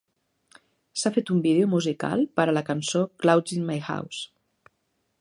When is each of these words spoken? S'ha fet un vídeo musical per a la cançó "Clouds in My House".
S'ha 1.01 1.11
fet 1.17 1.29
un 1.35 1.43
vídeo 1.43 1.69
musical 1.75 2.25
per 2.39 2.49
a 2.49 2.57
la 2.59 2.65
cançó 2.73 3.05
"Clouds 3.25 3.57
in 3.59 3.71
My 3.71 3.81
House". 3.93 4.27